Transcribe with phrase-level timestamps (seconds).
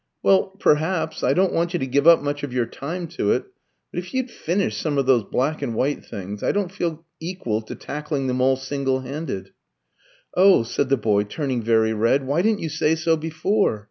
[0.23, 1.21] "Well, perhaps.
[1.23, 3.43] I don't want you to give up much of your time to it;
[3.91, 7.61] but if you'd finish some of those black and white things I don't feel equal
[7.61, 9.51] to tackling them all single handed."
[10.33, 13.79] "Oh," said the boy, turning very red, "why didn't you say so before?"